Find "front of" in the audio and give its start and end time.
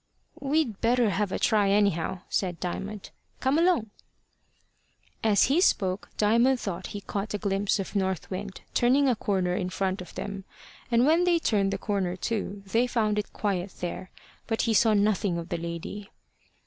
9.69-10.15